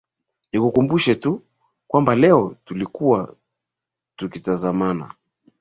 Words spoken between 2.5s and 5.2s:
tulikuwa tukitazama